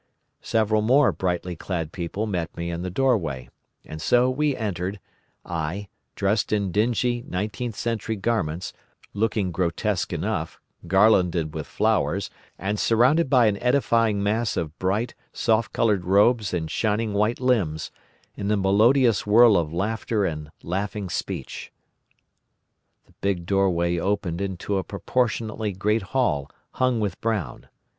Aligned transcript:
Several 0.41 0.81
more 0.81 1.11
brightly 1.11 1.55
clad 1.55 1.91
people 1.91 2.25
met 2.25 2.57
me 2.57 2.71
in 2.71 2.81
the 2.81 2.89
doorway, 2.89 3.49
and 3.85 4.01
so 4.01 4.31
we 4.31 4.55
entered, 4.57 4.99
I, 5.45 5.89
dressed 6.15 6.51
in 6.51 6.71
dingy 6.71 7.23
nineteenth 7.27 7.75
century 7.75 8.15
garments, 8.15 8.73
looking 9.13 9.51
grotesque 9.51 10.11
enough, 10.11 10.59
garlanded 10.87 11.53
with 11.53 11.67
flowers, 11.67 12.31
and 12.57 12.79
surrounded 12.79 13.29
by 13.29 13.45
an 13.45 13.57
eddying 13.57 14.23
mass 14.23 14.57
of 14.57 14.75
bright, 14.79 15.13
soft 15.33 15.71
coloured 15.71 16.03
robes 16.03 16.51
and 16.51 16.71
shining 16.71 17.13
white 17.13 17.39
limbs, 17.39 17.91
in 18.35 18.49
a 18.49 18.57
melodious 18.57 19.27
whirl 19.27 19.55
of 19.55 19.71
laughter 19.71 20.25
and 20.25 20.49
laughing 20.63 21.09
speech. 21.11 21.71
"The 23.05 23.13
big 23.21 23.45
doorway 23.45 23.99
opened 23.99 24.41
into 24.41 24.77
a 24.79 24.83
proportionately 24.83 25.73
great 25.73 26.01
hall 26.17 26.49
hung 26.71 26.99
with 26.99 27.21
brown. 27.21 27.67